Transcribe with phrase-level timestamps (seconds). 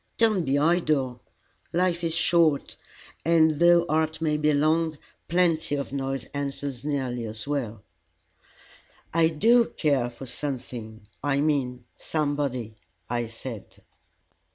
[0.17, 1.21] Don't be idle.
[1.73, 2.75] Life is short,
[3.23, 7.83] and though art may be long, plenty of noise answers nearly as well."
[9.13, 12.77] "I do care for something I mean, somebody,"
[13.11, 13.83] I said.